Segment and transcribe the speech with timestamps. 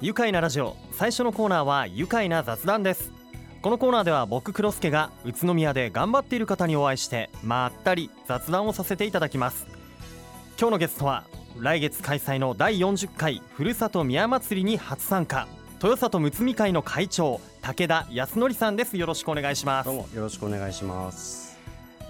[0.00, 0.76] 愉快なラジオ。
[0.92, 3.10] 最初のコーナーは愉快な雑談です。
[3.62, 9.66] このコーナーでは僕黒助が宇都宮で頑張っている方にお会いしてまったり雑談をさせていただきます。
[10.56, 11.24] 今日のゲストは
[11.58, 15.48] 来月開催の第40回ふるさと宮祭りに初参加
[15.82, 18.96] 豊里むつみ会の会長武田康則さんです。
[18.96, 19.86] よろしくお願いします。
[19.86, 21.58] どうもよろしくお願いします。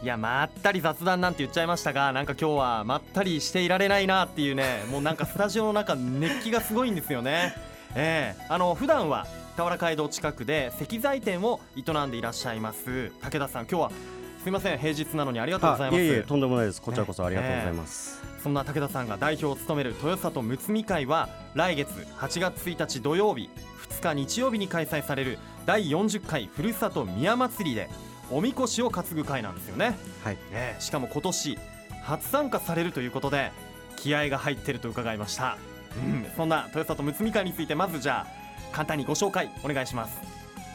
[0.02, 7.54] いやまったり雑談なんて言っちゃいましたがなんか今日はまったりしていられないなっていうねもうなんかスタジオの中熱気がすごいんですよね
[7.94, 8.42] ええ。
[8.48, 13.10] ー、あの普段は田原街道近くで石材店を営んでいらっしゃいます。
[13.20, 14.78] 武田さん今日はすみません。
[14.78, 16.02] 平日なのにありがとうございます。
[16.02, 16.80] いえいえとんでもないです。
[16.80, 23.50] こちらこそありがとうございます、えー、そんな武田さんが代表を務める豊里むつみ会は来月8月1日土曜日
[23.88, 27.90] 2日日曜日に開催される第40回ふるさと宮祭りで
[28.30, 30.38] おみこしを担ぐ会なんですよね、はい。
[30.52, 31.58] えー、しかも今年
[32.02, 33.50] 初参加されるということで
[33.96, 35.58] 気合が入ってると伺いました
[35.96, 40.20] うん、そんな豊里むつみ会についてまずじゃあ簡単にご紹介お願いします。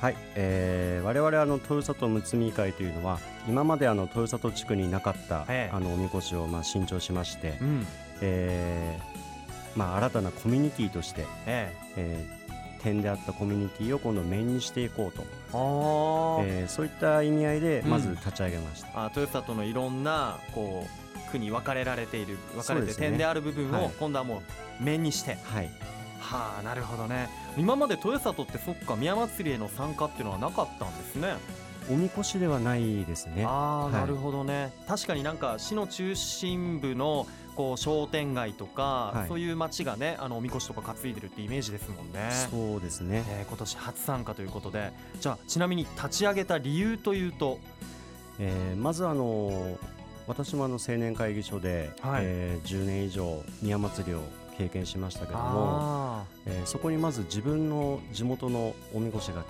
[0.01, 7.87] はい、えー、我々あの豊里むつみ会というのは今まであの豊里地区になかった、えー、あのおみこしをまあ新調しまして、うん、
[8.19, 15.23] えー、まあ新たなコミュニティとして、えーえー、点であったコミュニティを今度面にしていこうと、
[16.43, 21.02] えー、そういった意味合いでまず立ち上げました、うん、あ豊里のいろんなこう
[21.33, 24.41] 区に分かれられている分かれて点である部分を今度はも
[24.79, 25.69] う面にして、はい、
[26.19, 27.29] はあなるほどね。
[27.57, 31.35] 今まで豊里ってそっか宮祭りへの参加っていうのはなかったんですね。
[31.91, 33.43] おみこしではないですね。
[33.45, 34.71] ああ、はい、なるほどね。
[34.87, 42.29] 確かになんか市の中心部のこう商店街とか、はい、そういう街がねあのおみこしとか担いでるってイメージですもんね。
[42.49, 44.91] そうですね、えー、今年初参加ということで。
[45.19, 47.59] じゃあちなみに立ち上げた理由というと、
[48.39, 49.77] えー、まずあの
[50.27, 54.21] 私もあの青年会議所で、はい、えー、10年以上宮祭りを
[54.57, 59.43] 経験しましたけども、えー、そこにまず自分の地元のおみこしが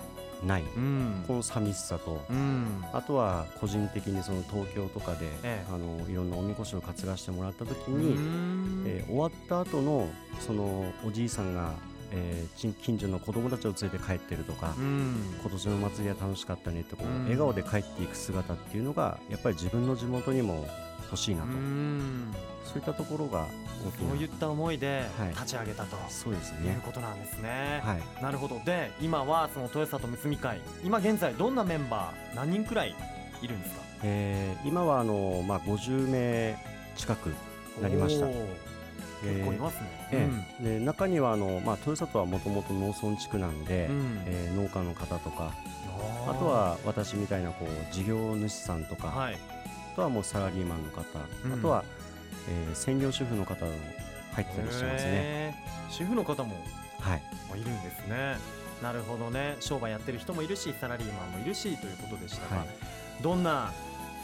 [0.44, 8.14] ない、うん、この寂しさと、うん、あとは個人的にその東京とかで、ええ、あのいろんなおみこしを担がしてもらった時に、
[8.86, 10.08] えー、終わった後の
[10.40, 11.74] そのおじいさんが
[12.16, 20.66] えー、近所の子供たちを連れて帰ってるとか、うん、今年の祭りは楽しかったねってこう、うん、笑顔で帰っていく姿っていうのがやっぱり自分の地元にも
[21.10, 22.32] 欲しいなと、うん、
[22.64, 23.46] そういったところが
[23.98, 26.72] そういった思いで立ち上げたと、はい、そうですね。
[26.72, 27.82] いうことなんですね。
[27.84, 28.60] はい、なるほど。
[28.64, 32.94] で今はその豊里むつみ会今現在どんなメンバー何人くらい
[33.42, 36.56] いるんですか、えー、今はあの、まあ、50名
[36.96, 37.34] 近く
[37.82, 38.26] なりました。
[39.32, 39.80] 結構いますね、
[40.12, 45.52] えー、で中にはあの、まあ、豊里はもともと農村地区なんで、うん、えー、農家の方とか
[46.28, 51.02] あとは私みたいなこう事業主さんとか、はい、あとはもうサラリーマンの方、
[51.44, 51.84] うん、あとは、
[52.48, 53.72] えー、専業主婦の方も
[54.32, 55.54] 入ってたりしますね。
[55.90, 56.56] 主婦の方も、
[57.00, 57.22] はい、
[57.60, 58.36] いるんですね。
[58.82, 59.56] なるほどね。
[59.60, 62.68] 商売やってる人もいるしサラリーマンもいるしということでしたが、はい、
[63.22, 63.72] どんな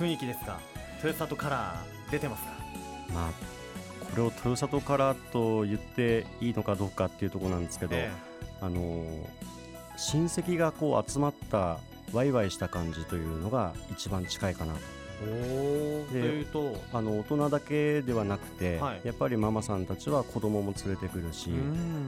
[0.01, 0.59] 雰囲気ですか？
[0.97, 2.51] 豊里カラー出てますか？
[3.15, 3.31] まあ
[4.11, 8.11] これを豊里からと言っていいのかどうかっていうところなんですけど、え
[8.61, 9.05] あの
[9.97, 11.79] 親戚がこう集まった
[12.13, 14.75] ワイワイした感じというのが一番近いかな。
[14.75, 14.81] と。
[15.21, 15.25] と
[16.17, 16.77] いうと？
[16.93, 21.51] あの大人だけではなくて、はい、やっぱりママさんたちは子供も連れてくるし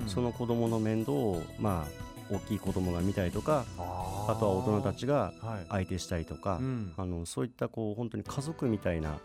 [0.07, 5.33] その子供の面倒を、まあ、大きい子供が見たりとかあとは大人たちが
[5.69, 6.61] 相手したりとか、はい
[6.97, 9.19] あのそういったこう本当に家族みたいな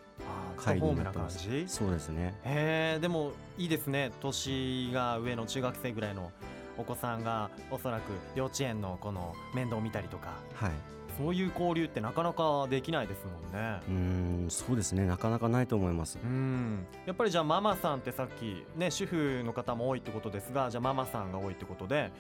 [0.58, 1.48] 会になってます。
[1.68, 2.34] そうですね。
[2.44, 4.12] へえでもいいですね。
[4.20, 6.32] 年が上の中学生ぐらいの
[6.78, 10.72] お子さんがおそらく幼稚園のこの面倒を見たりとか、はい、
[11.18, 13.80] そういう交流ってなかなかできないですもんね。
[13.88, 15.06] うんそうですね。
[15.06, 16.20] なかなかないと思います。
[16.24, 16.86] うん。
[17.06, 22.12] やっぱりじゃあママさんってさっきね主婦の方も多いってことですがじゃあママさんが多いってことで、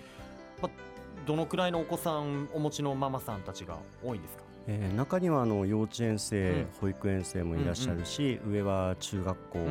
[0.61, 0.69] ま、
[1.27, 4.43] どのくらいのお子さんお持ちのママさんたちが多いんですか？
[4.67, 9.65] えー、中にはあの幼稚園生、うん、保育園生もいらっしゃるし、上は中学校の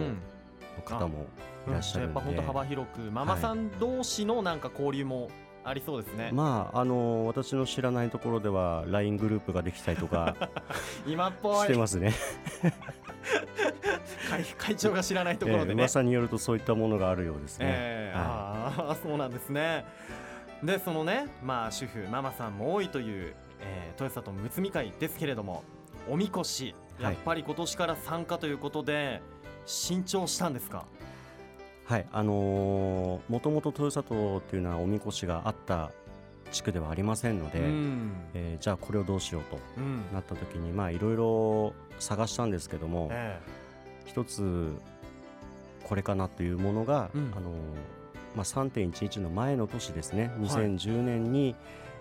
[0.84, 1.26] 方も
[1.66, 5.28] いらっしゃるので、うん、やっぱ本当幅広くママさん同士のなんか交流も
[5.64, 10.36] ありそうですね、はい、まああの私の知らないところでは LINE グループができたりとか
[11.06, 11.66] 今っぽい。
[11.66, 12.12] してますね。
[14.30, 19.84] 会会長が知らないところでね、えー、噂によるとそういったものがあるようですね、えー、はい、ああそうなんですね
[20.62, 25.64] でそのねまあ主婦ママさんも多いというえー、豊里むつみ会ですけれども
[26.10, 29.22] おみこしやっぱり今年から参加ということで、
[29.64, 30.84] 新調したんですか？
[31.86, 35.90] はいあのー、もともと豊里っていうのはおみこしがあった
[36.52, 39.58] 地区ではありませんので、うん、えー、じゃあこれをどうしようと
[40.12, 44.74] なった時に、うん、まあいろいろ探したんですけども、えー、一つ
[45.82, 47.54] これかなというものが、うん、あのー
[48.36, 50.30] まあ、3.11の前の年ですね。
[50.38, 51.54] 2010年に、はい、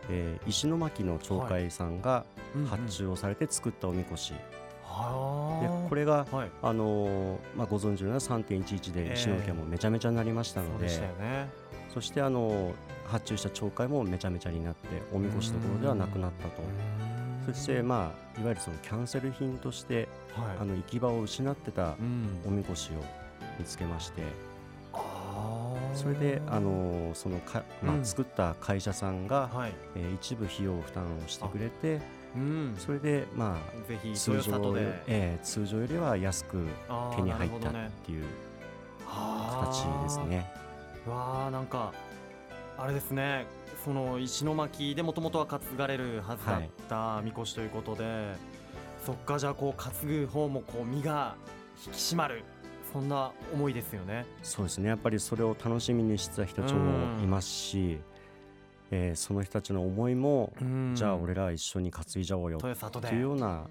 [0.10, 2.26] えー、石巻の町会さんが
[2.70, 4.38] 発注をされて作ったおみこし、で
[5.90, 10.88] これが、はい、あのー、まあ、ご存知のような3.11で石巻もめちゃめちゃになりましたので、
[11.20, 12.74] えー、そしてあのー、
[13.06, 16.62] 発注した町会もめちゃめちゃになっておみこしところではなくなったと。
[17.46, 21.96] そしてまあいわゆるそのキャンセル品として、はい、あの行き場を失ってた
[22.44, 22.94] おみこしを
[23.60, 24.24] 見つけまして、
[25.96, 32.02] それであのそのか、まあ、作った会社さんが、はい、えー、一部費用負担をしてくれて、
[32.36, 36.68] うん、それでまあぜひ通常で、えー、通常よりは安く
[37.16, 37.74] 手に入ったっ
[38.06, 38.26] ていう
[39.08, 40.26] 形ですね。
[40.28, 40.54] ね
[41.08, 41.94] わあなんか
[42.78, 43.46] あれですね。
[43.84, 48.38] その石巻でもともとは担がれるはずだったみこしということで、はい、
[49.06, 51.36] そっかじゃあこう担ぐ方もこう身が
[51.86, 52.44] 引き締まる
[52.96, 54.26] そんな思いですよね。
[54.42, 54.88] そうですね。
[54.88, 58.00] やっぱりそれを楽しみにしてた人たちもいますし、
[58.90, 60.54] えー、その人たちの思いも、
[60.94, 63.68] じゃあ俺ら一緒に担いじゃおうよというような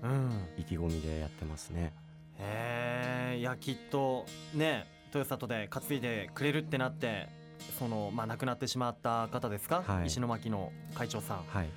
[0.58, 1.94] 意気込みでやってますね。
[2.38, 7.30] へえいやきっとね豊里で担いでくれるってなって
[7.78, 11.70] その、まあ、亡くなってしまった方ですか、はい、石巻の会長さん、はい、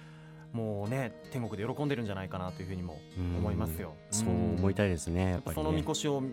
[0.58, 3.00] もうね天国で喜んでるんじゃないかなというふうにも
[3.38, 3.94] 思いますよ。
[4.12, 6.24] うそう思いたいですねやっぱり、ね、そのみこしを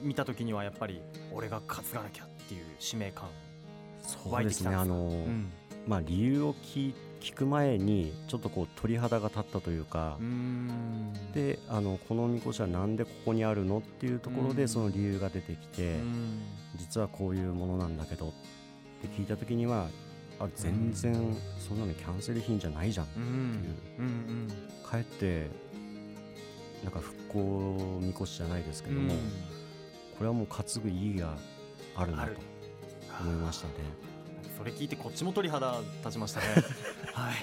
[0.00, 1.02] 見た時にはやっぱり
[1.32, 3.28] 俺が担がなきゃっていう使命感
[4.30, 5.52] 湧いてきたんですねあの、うん、
[5.88, 10.18] まあ、理由を聞聞く前にちょっとこう鳥肌が立ったというか
[11.32, 15.98] であのこのみこしはなんでここにあるのっていうところでその理由が出てきて
[16.76, 18.32] 実はこういうものなんだけどっ
[19.02, 19.88] て聞いた時には
[20.44, 25.46] あ全然そんなのキャンセル品じゃないじゃんっていう、かえって
[26.82, 29.14] なんか復興みこしじゃないですけども、
[30.18, 31.36] これはもう担ぐ意義が
[31.94, 32.32] あるなと
[33.20, 33.74] 思いましたね。
[34.58, 36.46] それ聞いてこっちも鳥肌立ちましたね。
[37.14, 37.34] はい。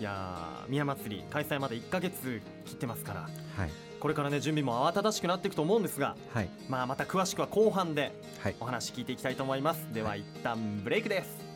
[0.00, 3.20] いや宮祭り開催まで1か月切ってますから、
[3.56, 3.70] はい、
[4.00, 8.12] これからね準備も慌ただしくなっていくと思うんですが、はい、まあまた詳しくは後半で
[8.58, 11.53] お話聞いていきたいと思います、はい、では一旦ブレイクです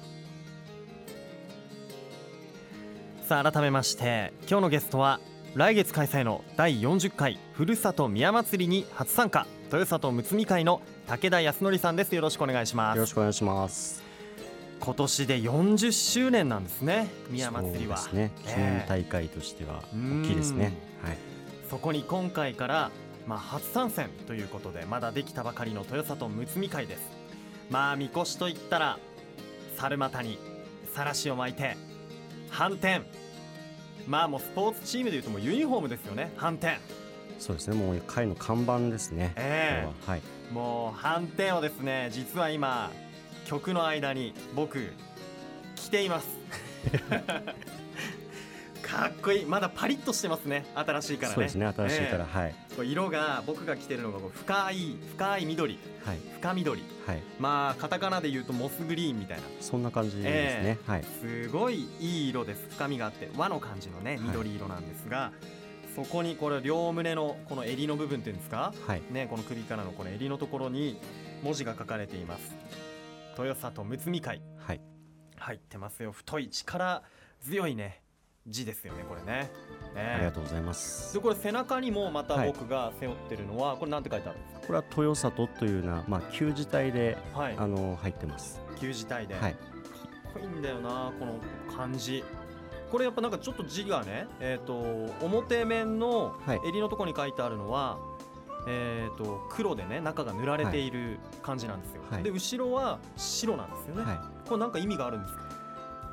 [3.29, 5.21] さあ改めまして今日のゲストは
[5.55, 12.15] 来月開催の第40回ふるさと宮祭りに初参加豊里むつみ会の武田康則さんです。
[12.15, 12.97] よろしくお願いします。
[12.97, 14.03] よろしくお願いします。
[14.81, 17.99] 今年で40周年なんですね宮祭りは。
[17.99, 18.51] そうですね。
[18.51, 20.73] 記念大会としては大きいですね、
[21.03, 21.19] はい、
[21.69, 22.91] そこに今回から
[23.27, 27.03] まあ初参戦ということでまだできたばかりの豊里むつみ会です。
[27.69, 28.99] まあみこしといったら
[29.77, 30.39] 猿股に
[30.95, 31.77] さらしを巻いて
[32.51, 33.03] 反転
[34.07, 36.33] まあもうスポーツチームでいうともうユニフォームですよね。
[36.37, 36.79] 反転
[37.39, 37.77] そうですね。
[37.77, 39.33] もう会の看板ですね。
[39.37, 39.89] ええ。
[40.07, 40.17] ー、は。
[40.17, 40.23] い。
[40.53, 42.91] もう反転をですね実は今
[43.47, 44.93] 曲の間に僕
[45.77, 46.29] 着ています
[48.89, 49.45] かっこいい。
[49.45, 50.65] まだパリッとしてますね。
[50.75, 51.35] 新しいからね。
[51.35, 51.67] そうですね。
[51.67, 52.91] 新しいから、えー、はい。
[52.91, 59.43] 色が僕が着てるのが深い深い緑、はい、深緑、はい、まあカタカナで言うとモスグリーンみたいな。
[59.61, 62.67] そんな感じですね、えー、はい、すごいいい色です。
[62.71, 65.33] 深みがあって和の感じのね緑色なんですが、は
[65.91, 70.99] い、そこにこれ両胸のこの襟の部分っていうんですか、はい、ね、この首からのこの襟のところに
[71.43, 72.55] 文字が書かれています。
[73.37, 74.81] 豊里むつみ会、はい、
[75.37, 76.13] 入ってますよ。
[76.13, 77.03] 太い力
[77.43, 78.01] 強いね
[78.49, 79.51] 字ですよねこれね、
[79.95, 81.15] ね、ありがとうございます。
[81.15, 84.61] でこれ背中にもまた僕が背負ってるのは、はい、これなんて書いてあるんですか？
[84.67, 88.61] これは豊里というなまあ旧字体で、はい、あの入ってます。
[88.81, 89.59] 旧字体で、はい、か
[90.31, 91.39] っこいいんだよなこの
[91.77, 92.25] 漢字。
[92.91, 96.35] これやっぱなんかちょっと字がねえっ、ー、と表面の
[96.67, 97.99] 襟のところに書いてあるのは、
[98.67, 105.41] えーと、黒でね中が塗られている感じなんですよ、はい、で後ろは白なんですよね、はい、これなんか意味があるんですか、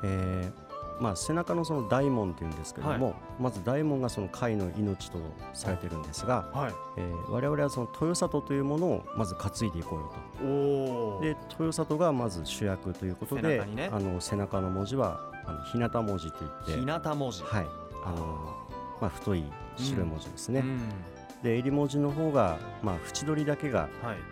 [0.02, 0.65] えー
[1.00, 5.18] まあ、背中のその大門っていうんですけれども、はい、まず大門がその貝の命と
[5.52, 6.72] されてるんですが、はい。
[6.96, 10.12] えー、我々はその豊里というものをまず担いでいこうよ
[11.18, 11.20] と。
[11.22, 17.42] で豊里がまず主役ということで背中,、ね、あの背中の文字はあの日向文字といって日向文字。
[17.42, 17.66] はい。
[18.04, 18.54] あの
[19.00, 19.44] まあ、太い
[19.76, 20.66] 白い文字ですね、うん。
[20.68, 20.80] うん。
[21.42, 23.88] で襟文字の方が、まあ、縁取りだけが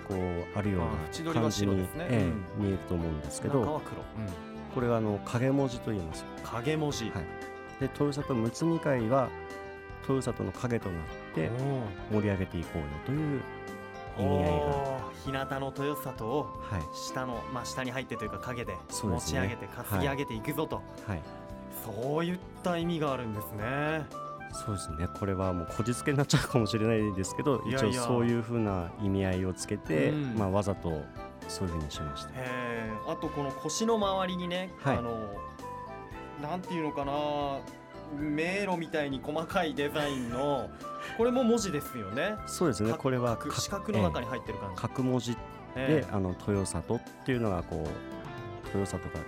[0.09, 6.25] こうあるような感じに、ねええ、見えると思うんですけど、うん、これはあの影文字と言います。
[6.43, 7.21] 影文字、はい、で
[7.83, 9.29] 豊里むつみ会は
[10.03, 11.05] 豊里の影となっ
[11.35, 11.51] て
[12.13, 13.41] 盛り上げていこうよという
[14.19, 15.05] 意味合いが。
[15.25, 16.47] 日向の豊里を
[16.93, 21.23] 下の、はい、まあ、下に入ってというか影で持ち上げて、担ぎ上げていくぞと、はい、
[21.85, 24.05] そういった意味があるんですね。
[24.53, 25.09] そうですね。
[25.19, 31.03] これはもうこじつけになっちゃうかもしれないですけど一応そういうふうな意味合いをつけて、うん、まあ、わざと
[31.49, 32.31] そういうふうにしました。
[32.35, 35.35] へあとこの腰の周りにね、はい、あの
[36.43, 37.13] なんていうのかな
[38.19, 40.71] 迷路みたいに細かいデザインの
[41.17, 42.37] これも文字ですよね。
[42.47, 42.93] そうですね。
[42.95, 45.39] これは四角の中に入ってる感じ、角文字で、
[45.77, 49.21] えー、あの豊里っていうのがこう豊里が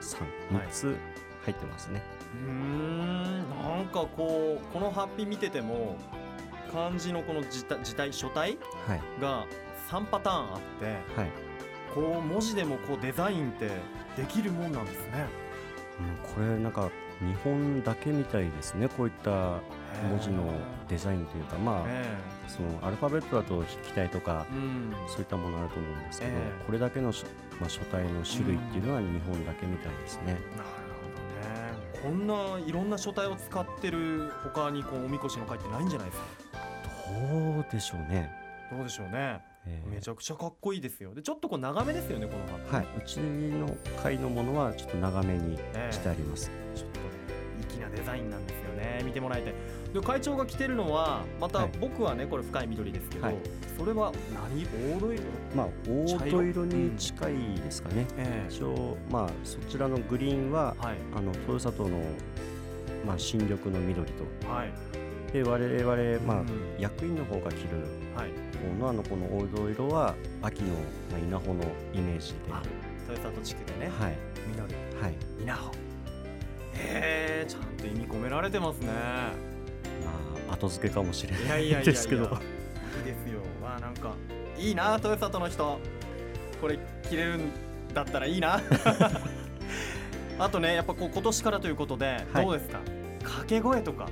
[0.00, 0.96] 123つ
[1.44, 2.02] 入ってますね。
[2.34, 3.48] うん。
[3.62, 5.96] なんかこうこのハッピー見てても
[6.72, 7.64] 漢字のこの字
[7.94, 8.58] 体書体
[9.20, 9.46] が
[9.90, 10.86] 3パターンあって、
[11.20, 11.30] はい、
[11.94, 13.68] こう文字でもこうデザインって
[14.16, 15.26] できるもんなんですね。
[15.98, 16.90] うん、これなんか
[17.20, 19.30] 日本だけみたいですねこういった
[20.10, 20.52] 文字の
[20.88, 21.86] デザインというかまあ
[22.46, 24.46] そのアルファベットだと筆記体とか、
[25.08, 26.32] そういったものあると思うんですけど、
[26.66, 27.14] これだけの、
[27.58, 30.36] まあ、書体の種類っていうのは日本だけみたいですね。
[32.02, 36.26] こんないろんな書体を使ってる他にこうおみこしの会ってないんじゃないですか？
[37.54, 38.30] どうでしょうね。
[38.70, 39.40] どうでしょうね、えー、
[39.90, 41.14] めちゃくちゃかっこいいですよ。
[41.14, 45.56] でちょっとこう長めですよねこのはい、うちの会のものはちょっと長めに
[45.90, 47.06] してあります、えー、ちょっとね
[47.70, 49.02] 粋なデザインなんですよね。
[49.04, 49.54] 見てもらえて。
[49.92, 53.36] で会長が着てるのはまた僕はねこれ深い緑ですけど、はい、
[53.78, 54.62] それは何？
[54.66, 55.22] 黄土色？
[55.54, 58.06] まあ黄土色に近いですかね、
[58.50, 62.00] 一応まあそちらのグリーンは、はい、あの豊里の
[63.06, 64.72] まあ新緑の緑と、はい、
[65.32, 67.86] で我々、まあ、うん、役員の方が着る
[68.56, 70.74] 方のあのこの黄土色は秋の、
[71.10, 72.38] まあ、稲穂のイメージで。
[73.08, 74.16] 豊里地区でね、はい、
[74.48, 75.72] 緑、はい、稲穂。
[76.74, 78.88] へえちゃんと意味込められてますね。
[78.88, 78.92] ま
[80.50, 82.24] あ後付けかもしれないですけど。
[82.24, 82.28] いい
[83.04, 83.40] ですよ。
[83.62, 84.14] まあなんか
[84.58, 85.78] いいな豊里の人。
[86.60, 87.50] これ着れるん
[87.94, 88.60] だったらいいな。
[90.38, 92.80] あとねやっぱこう今年からということで、どうですか？
[93.22, 94.08] 掛け声とか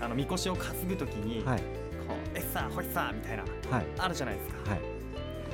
[0.00, 1.62] あのみこしを担ぐときに、はい、
[2.06, 4.80] こうエッサーホイッサーみたいな、はい、あるじゃないですか、はい、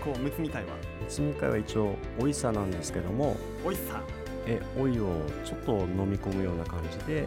[0.00, 0.71] こうむつみ会は。
[1.00, 3.37] むつみ会は一応おいさなんですけども。
[3.64, 4.02] おいさ。
[4.47, 5.07] えおいを
[5.45, 7.25] ちょっと飲み込むような感じでや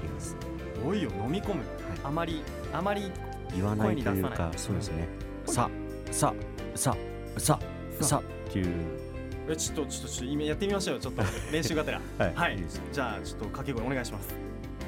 [0.00, 0.36] ります、
[0.84, 1.62] おいを飲み込む、
[2.02, 2.42] あまり
[2.72, 3.10] あまり
[3.54, 5.08] 言わないというかそうですね、
[5.46, 5.70] さ
[6.10, 6.34] さ
[6.74, 6.96] さ
[7.38, 7.58] さ
[8.00, 8.22] さ。
[8.48, 9.04] っていう。
[9.48, 12.00] えちょっとちょっと今やってみましょうちょっと練習がてら。
[12.18, 12.58] はい、はい、
[12.92, 14.34] じゃあちょっと掛け声お願いします。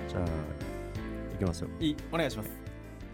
[0.08, 0.22] じゃあ
[1.34, 1.68] いきますよ。
[1.80, 1.96] いい。
[2.12, 2.65] お願いします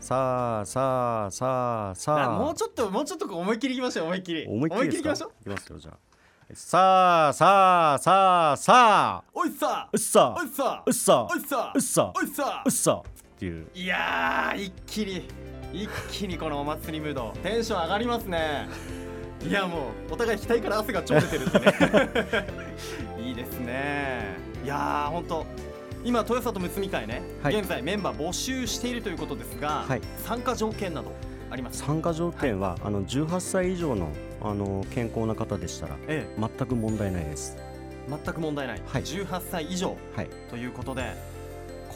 [0.03, 2.31] さあさあさあさあ。
[2.37, 4.45] もうちょっともうちょっと思いっきりいきましょう思いっきり。
[4.49, 5.31] 思いっきりいきましょう。
[5.43, 6.55] いきますよじゃあ。
[6.55, 9.25] さあさあさあさあ。
[9.33, 9.89] おいさ。
[9.93, 10.35] うっさ。
[10.37, 10.83] おいさ。
[10.85, 11.29] うっさ。
[11.31, 11.73] おいさ。
[11.73, 12.13] うっさ。
[12.17, 12.63] おいさ。
[12.67, 13.03] うっさ。
[13.05, 13.69] っていう。
[13.73, 15.29] いや一気に。
[15.73, 17.33] 一気にこのお祭りムード。
[17.41, 18.69] テンション上がりますね。
[19.49, 22.47] いやもうお互い額から汗が超出てるってね。
[23.25, 24.37] いいですね。
[24.65, 25.47] いやーほんと
[26.05, 31.13] 今豊里むつみ会ね、はい、現在メンバー募集しているということですが、はい、参加条件など
[31.51, 34.09] あります参加条件は、はい、あの18歳以上の
[34.41, 37.57] あの健康な方でしたら、ええ、全く問題ないです。
[38.09, 41.15] 全く問題ない、はい、18歳以上、はい、ということで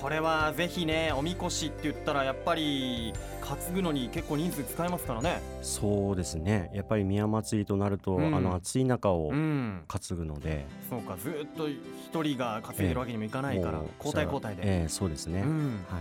[0.07, 5.43] これはぜひねおみこしって言ったらやっぱり担ぐのに結構人数使えますからね。
[5.63, 6.71] そうですね。
[6.73, 16.01] やっぱり宮祭りとなると、うん、あの暑い中を担ぐので、うん、そうかずっと一人が担いでるわけにもいかないから、え交代交代で、えー、そうですね、うん、はい。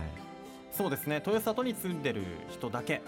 [0.70, 1.16] そうですね。
[1.16, 2.22] 豊里に住んでる
[2.52, 3.02] 人だけ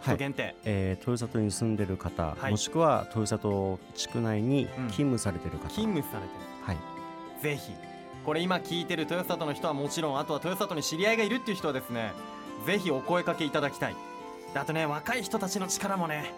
[0.00, 6.40] 人限定、はい、えー、豊里に住んでる方、はい、もしくは豊里地区内に勤務されてる方、勤務されてる。
[6.62, 6.78] はい。
[7.42, 7.97] ぜひ
[8.28, 12.12] これ今聞いてる豊里の人はもちろんあとは豊里に知り合いがいるっていう人はですね
[12.66, 13.96] ぜひお声かけいただきたい。
[14.54, 16.34] あとね若い人たちの力もね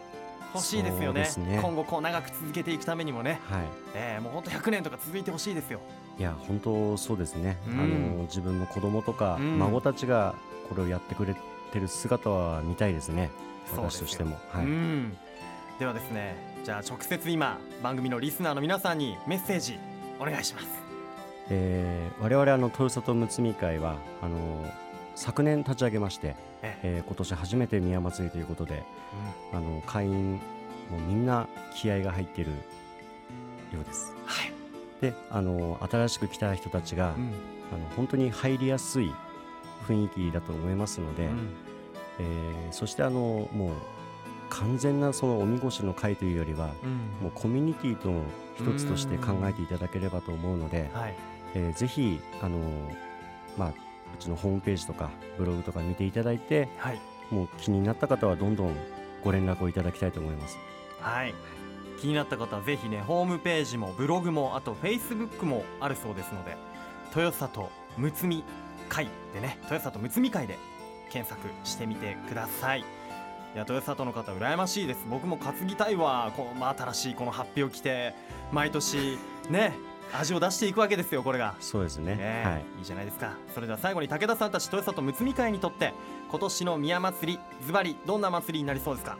[0.55, 3.63] 欲しいですよね、ね、今後こう長く続けていくためにもね、はい。
[3.97, 5.81] えー、もう本当100年とか続いてほしいですよ。
[6.17, 10.37] いや本当そうですね、うん、あの自分の子供とか、孫たちが
[10.69, 11.35] これをやってくれ
[11.73, 13.33] てる姿は見たいですね。
[13.73, 14.67] 私としても、はい、
[15.81, 19.77] ではですねじゃあ直接今番組のリスナーの皆さんにメッセージ
[20.21, 20.90] お願いします、
[21.51, 24.65] えー、我々あの豊里むつみ会はあの
[25.15, 28.85] 昨年立ち上げまして、えー、今年初めて宮祭りということで、
[29.53, 32.53] うん、あの会員もみんな気合が入っている
[33.73, 34.15] ようです。
[34.25, 34.53] はい、
[35.01, 37.33] であの新しく来た人たちが、うん、
[37.75, 39.13] あの本当に入りやすい
[39.87, 41.55] 雰囲気だと思いますので、うん、
[42.19, 43.73] えー、そしてあのもう
[44.51, 46.91] 完全なそのおみこしの会というよりは、うん、
[47.23, 48.23] もうコミュニティとの
[48.57, 51.15] 一つとして考えていただければと思うので、はい、
[51.55, 52.59] えー、ぜひあの
[53.57, 53.73] まあう
[54.19, 58.75] ちのホームページとかブログとか見ていただいて、はい、もう気になった方はどんどん
[59.23, 60.59] ご連絡をいただきたいと思います。
[61.01, 61.35] はい。
[62.01, 66.57] 気になった方はぜひねホームページもブログもあとフェイスブックもあるそうですので
[67.15, 68.43] 豊里むつみ
[68.89, 70.57] 会でね豊里むつみ会で
[71.11, 72.81] 検索してみてください。
[72.81, 72.83] い
[73.55, 75.05] や豊里の方羨ましいです。
[75.11, 76.33] 僕も担ぎたいわ。
[76.37, 78.15] この、まあ、新しいこの発表を着て
[78.51, 79.19] 毎年
[79.51, 79.75] ね
[80.13, 81.55] 味を出していくわけですよこれが。
[81.61, 83.37] そうですね、ね、はい、いいじゃないですか。
[83.55, 85.93] それでは最後に武田さんたち豊里むつみ会にとって
[86.31, 89.19] 今年の宮祭りズバリどんな祭りになりそうですか？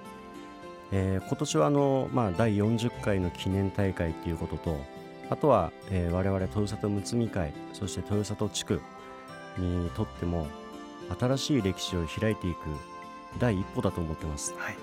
[0.93, 4.85] えー、今年はあの、まあ、第40回の記念大会ということと
[5.29, 8.81] あとは、えー、我々豊里むつみ会そして豊里地区
[9.57, 10.49] にとっても
[11.17, 12.59] 新しい歴史を開いていく
[13.39, 14.77] 第一歩だと思ってます、はい、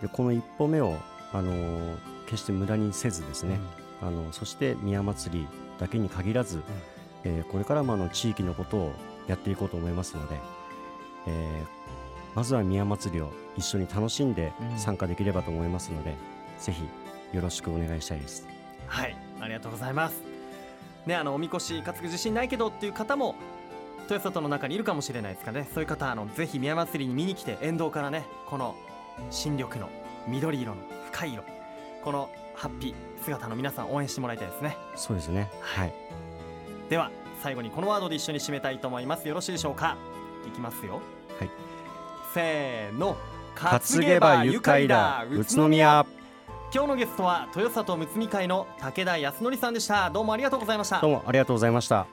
[0.00, 0.96] でこの一歩目を、
[1.34, 6.62] あのー、決して無駄にせずですね、うん、あのそして宮祭りだけに限らず、うん、
[7.24, 8.92] えー、これからもあの地域のことを
[9.26, 10.36] やっていこうと思いますので、
[11.26, 16.16] えー、まずは宮祭りを一緒に楽しんで参加できればと思いますので、うん、
[16.64, 16.82] ぜひ
[17.36, 18.46] よろしくお願いしたいです。
[18.86, 20.22] はいありがとうございます。
[21.06, 23.34] ねあのおみこし担ぐ自信ないけどっていう方も
[24.02, 25.68] 豊里の中にいるかもしれないですからね。
[25.72, 28.74] そういう方あのぜひ宮祭りに見に来て沿道からねこの
[29.30, 29.88] 新緑の
[30.26, 31.44] 緑色の深い色
[32.02, 32.30] この
[32.60, 34.76] ハッピー姿の皆さん応援してもらいたいですね。
[34.94, 35.50] そうですね。
[35.62, 35.94] はい。
[36.90, 37.10] では
[37.42, 39.26] 最後にこのワードで一緒に締めたいと思います。
[39.26, 39.96] よろしいでしょうか？
[40.46, 41.00] いきますよ。
[41.38, 41.50] はい。
[42.34, 43.16] せーの。
[43.54, 45.24] 担げば愉快だ。
[45.30, 46.04] 宇都宮。
[46.72, 50.10] 今日のゲストは豊里むつみ会の武田康則さんでした。
[50.10, 51.00] どうもありがとうございました。
[51.00, 52.06] どうもありがとうございました